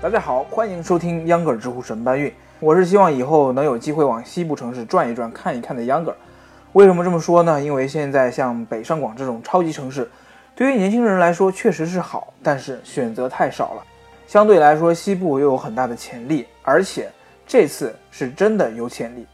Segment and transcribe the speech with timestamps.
[0.00, 2.32] 大家好，欢迎收听秧歌儿知乎神搬运。
[2.60, 6.16] 我是希望以后能有机会往西部城市转一转、看一看的秧歌儿。
[6.72, 7.60] 为什么这么说呢？
[7.60, 10.08] 因为现在像北上广这种超级城市，
[10.54, 13.82] 对于年轻人来说确实是好，但是选择太少了。
[14.28, 17.10] 相对来说，西部又有很大的潜力，而且
[17.44, 19.26] 这次是真的有潜力。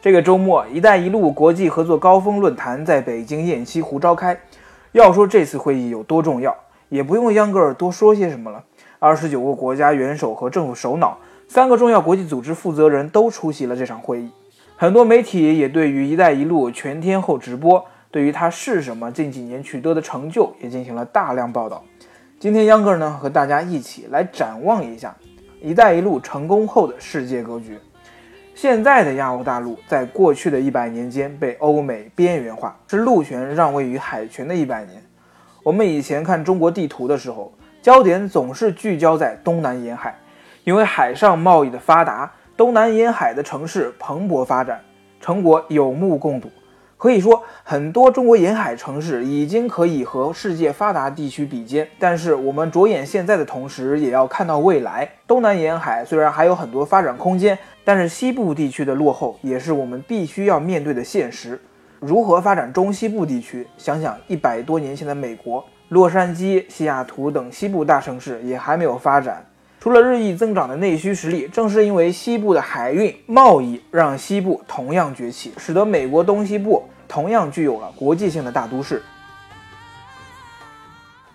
[0.00, 4.38] 这个周末，“一带一路”国际合作高峰论坛在北京雁栖湖召开。
[4.92, 6.56] 要说这次会议有多重要，
[6.88, 8.62] 也不用秧歌儿多说些什么了。
[9.04, 14.30] 二十九个国家元首和政府首脑，三个重要国际组织负责人都出席了这场会议。
[14.78, 21.84] 很多媒体也对于“一带一路”全天候直播，对于它是什么、近几年取得的成就也进行了大量报道。
[22.40, 25.14] 今天秧歌儿呢和大家一起来展望一下
[25.60, 27.78] “一带一路”成功后的世界格局。
[28.54, 35.02] 现在的亚欧大陆，在过去的一百年间被欧美边缘化，是陆权让位于海权的一百年。
[35.62, 37.52] 我们以前看中国地图的时候，
[37.84, 40.18] 焦点总是聚焦在东南沿海，
[40.64, 44.80] 因为海上贸易的发达，东南沿海的城市蓬勃发展，
[45.20, 46.48] 成果有目共睹。
[46.96, 51.86] 可以说，很多中国沿海城市已经可以和世界发达地区比肩。
[51.98, 55.06] 但是，我们着眼现在的同时，也要看到未来。
[55.26, 61.60] 东南沿海虽然还有很多发展空间，但是西部地区的落后也是我们必须要面对的现实。
[62.00, 63.66] 如何发展中西部地区？
[63.76, 69.44] 想想一百多年前的美国，洛杉矶、西雅图等西部大城市也还没有发展。
[69.80, 79.02] 除了日益增长的内需实力，正是因为西部的海运贸易，让西部同样崛起，使得美国东西部同样具有了国际性的大都市。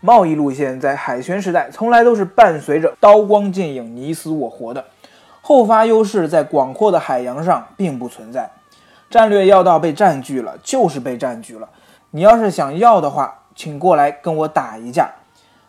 [0.02, 4.84] 贸易路线在海权时代从来都是伴随着刀光剑影、你死我活的，
[5.42, 8.50] 后发优势在广阔的海洋上并不存在。
[9.10, 11.70] 战略要道被占据了，就是被占据了。
[12.12, 15.12] 你要是想要的话，请过来跟我打一架。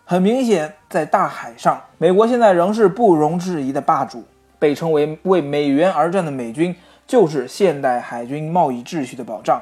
[0.04, 4.22] 很明显，在大海上，美国现在仍是不容置疑的霸主。
[4.60, 6.76] 被称为为美元而战的美军，
[7.08, 9.60] 就是现代海军贸易秩序的保障。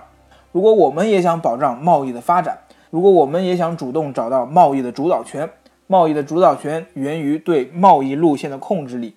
[0.53, 2.59] 如果我们也想保障贸易的发展，
[2.91, 5.49] 如果我们也想主动找到贸易的主导权，
[5.87, 9.17] 贸易的主导权源于对贸易路线的控制力。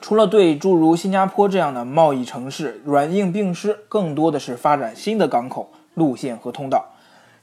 [0.00, 6.86] 除了对诸如新加坡这样的贸易城市软硬并施，更多的是发展新的港口路线和通道。“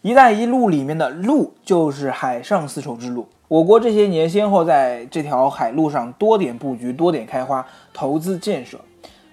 [0.03, 3.25] 一带一路”里面的“路”就是海上丝绸之路。
[3.47, 8.77] 我国这些年先后在这条海路上多点布局、多点开花、投资建设。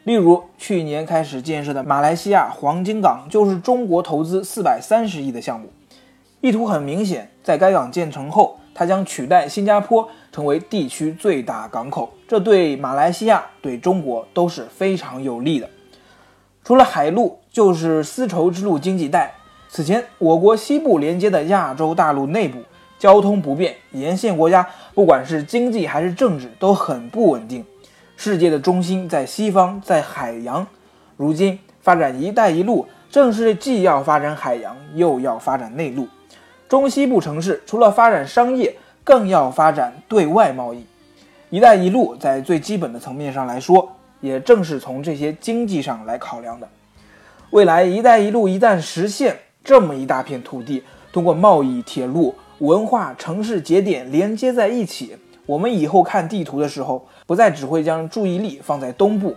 [0.04, 5.69] 例如，去年开始建设的马来西亚黄金港，就是中国投资四百三十亿的项目。
[6.41, 15.69] 意图很明显，在该港建成后，它将取代新加坡成为地区最大港口，这对马来西亚、对中国都是非常有利的。
[16.62, 19.34] 除了海路，就是丝绸之路经济带。
[19.72, 22.58] 此前，我国西部连接的亚洲大陆内部
[22.98, 27.64] 交通不便，沿线国家不管是经济还是政治都很不稳定。
[28.16, 30.66] 世界的中心在西方，在海洋。
[31.16, 36.09] 如今发展“一带一路”，正是既要发展海洋，又要发展内陆。
[36.69, 40.84] 中西部城市除了发展商业，更要发展对外贸易。
[41.48, 46.69] “一带一路”在最基本的层面上来说，也正是从这些经济上来考量的。
[47.50, 49.36] 未来“一带一路”一旦实现，
[49.70, 50.82] 这么一大片土地，
[51.12, 55.16] 通过贸易、铁路、文化、城市节点连接在一起，
[55.47, 59.36] 我们以后看地图的时候，不再只会将注意力放在东部。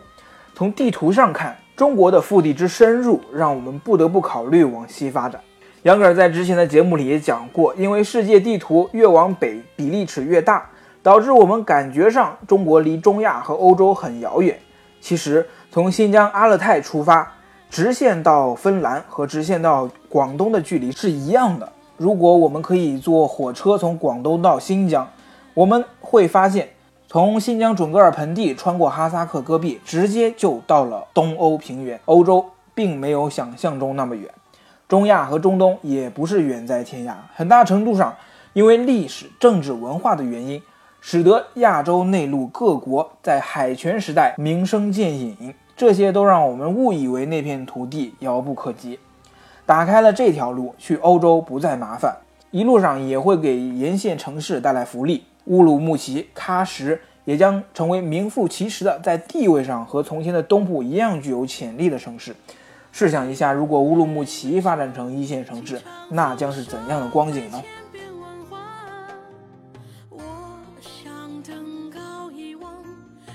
[0.56, 5.40] 从地图上看，中国的腹地之深入，让我们不得不考虑往西发展。
[5.84, 10.68] 杨格尔在之前的节目里也讲过，因为世界地图越往北比例尺越大，
[11.04, 14.58] 导致我们感觉上中国离中亚和欧洲很遥远。
[15.00, 17.32] 其实从新疆阿勒泰出发，
[17.70, 21.68] 直线到芬兰和直线到广东的距离是一样的。
[21.98, 25.10] 如果我们可以坐火车从广东到新疆，
[25.56, 26.70] 我们会发现，
[27.08, 32.00] 从新疆准噶尔盆地穿过哈萨克戈壁，直接就到了东欧平原。
[32.06, 32.46] 欧洲
[32.76, 34.30] 并没有想象中那么远。
[34.88, 38.14] 中亚和中东也不是远在天涯，很大程度上
[38.54, 40.62] 因为历史、政治、文化的原因，
[41.02, 49.00] 使得亚洲内陆各国在海权时代名声渐隐，这些都让我们误以为那片土地遥不可及。
[49.66, 52.18] 打开了这条路，去欧洲不再麻烦。
[52.52, 55.24] 一路上也会给沿线城市带来福利。
[55.46, 62.36] 乌鲁木齐、喀什也将成为名副其实的在地位上和从前的东部一样具有潜力的城市。
[62.92, 67.62] 试想一下，如果乌鲁木齐发展成一线城市，那将是怎样的光景呢？
[70.10, 70.22] 我
[70.80, 72.72] 想登高一望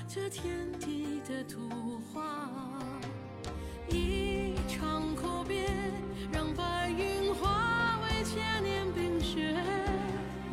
[0.07, 1.59] 这天地的图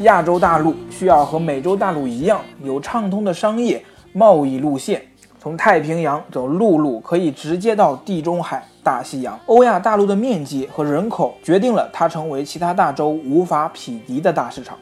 [0.01, 3.83] 亚洲大陆需要和美洲大陆一样，有畅通的商业
[4.13, 5.01] 贸易路线，
[5.39, 9.39] 从太平洋走陆路可以直接到地中海、大西洋。
[9.47, 14.77] 欧亚大陆的面积和人口决定了它成为其他大洲无法匹敌的大市场。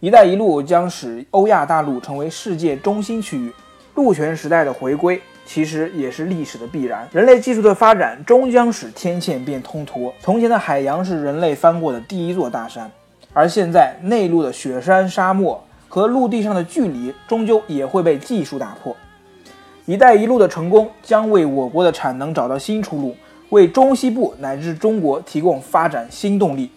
[0.00, 3.52] 一带一路将使欧亚大陆成为世界中心区域。
[3.94, 7.08] 陆权时代的回归其实也是历史的必然。
[7.12, 10.12] 人类技术的发展终将使天堑变通途。
[10.20, 12.90] 从前的海洋是人类翻过的第一座大山。
[13.32, 18.96] 而现在，内陆的雪山、沙漠和陆地上的距离，终究也会被技术打破。
[19.86, 23.14] “一带一路”的成功将为我国的产能找到新出路，
[23.50, 26.70] 为中西部乃至中国提供发展新动力。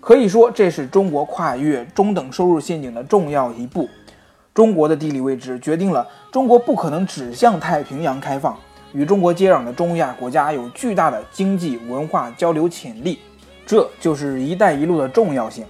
[0.00, 3.88] 可以说，这是中国跨越中等收入陷阱的重要一步。
[4.54, 8.56] 中国的地理位置决定了中国不可能只向太平洋开放，
[8.92, 13.18] 与中国接壤的中亚国家有巨大的经济文化交流潜力，
[13.66, 15.64] 这就是“一带一路”的重要性。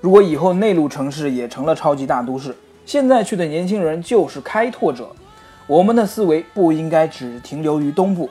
[0.00, 2.54] 如果以后内陆城市也成了超级大都市，
[2.84, 5.08] 现在去的年轻人就是开拓者。
[5.66, 8.30] 我们的思维不应该只停留于东部，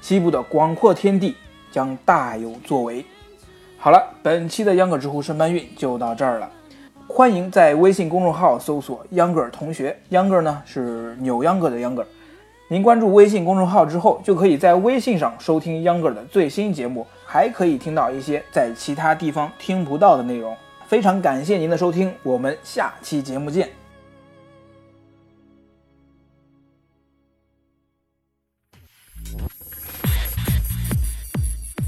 [0.00, 1.34] 西部的广阔天地
[1.72, 3.04] 将大有作为。
[3.78, 6.48] 好了，本期的秧歌知乎神搬运就到这儿了。
[7.08, 12.06] 欢迎在微信公众号搜索“秧歌同学”，秧歌呢是扭秧歌的秧歌。
[12.68, 20.54] 您关注微信公众号之后，就可以在微信上收听秧歌的最新节目，还可以听到一些在其他地方听不到的内容。
[20.88, 23.68] 非常感谢您的收听，我们下期节目见。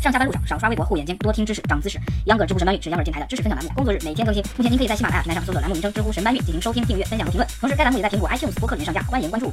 [0.00, 1.98] 上下班路上少刷微博，护眼睛，多听知识，长姿势。
[2.26, 4.42] 秧歌知乎神搬运是秧歌电台的知识分享栏目，工作日每天更新。
[4.56, 7.48] 目前您可以在喜马拉雅平台上搜索栏目名称“知乎神搬运”进行收听、订阅、分享和评论。
[7.60, 9.52] 同时，该栏目也在苹果 iTunes 播客里上架，欢迎关注。